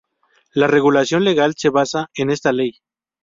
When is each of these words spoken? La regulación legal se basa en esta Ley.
La 0.53 0.65
regulación 0.65 1.23
legal 1.23 1.53
se 1.55 1.69
basa 1.69 2.09
en 2.15 2.31
esta 2.31 2.51
Ley. 2.51 2.73